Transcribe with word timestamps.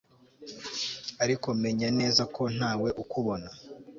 ariko 1.23 1.47
menya 1.61 1.89
neza 1.99 2.23
ko 2.35 2.43
ntawe 2.57 2.89
ukubona 3.03 3.49